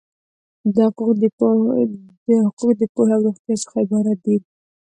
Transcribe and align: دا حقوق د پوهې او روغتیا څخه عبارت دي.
دا 0.75 0.85
حقوق 0.91 1.13
د 2.81 2.83
پوهې 2.95 3.15
او 3.17 3.23
روغتیا 3.25 3.55
څخه 3.63 3.75
عبارت 3.83 4.17
دي. 4.25 4.37